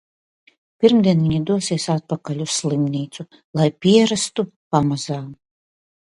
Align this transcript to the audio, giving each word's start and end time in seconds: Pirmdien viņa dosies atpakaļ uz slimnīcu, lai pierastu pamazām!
Pirmdien 0.83 1.19
viņa 1.31 1.43
dosies 1.49 1.83
atpakaļ 1.95 2.41
uz 2.45 2.55
slimnīcu, 2.59 3.25
lai 3.59 3.67
pierastu 3.87 4.47
pamazām! 4.77 5.29